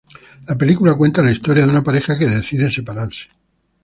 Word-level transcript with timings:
La 0.47 0.55
película 0.57 0.95
cuenta 0.95 1.21
la 1.21 1.29
historia 1.31 1.61
de 1.63 1.69
una 1.69 1.83
pareja 1.83 2.17
que 2.17 2.25
decide 2.25 2.71
separarse. 2.71 3.29